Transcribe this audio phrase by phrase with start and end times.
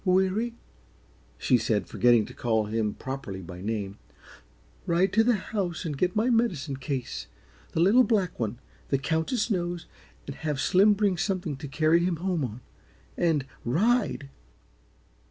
[0.03, 0.55] "Weary,"
[1.37, 3.99] she said, forgetting to call him properly by name,
[4.87, 7.27] "ride to the house and get my medicine case
[7.73, 8.57] the little black one.
[8.87, 9.85] The Countess knows
[10.25, 12.61] and have Slim bring something to carry him home on.
[13.15, 14.29] And RIDE!"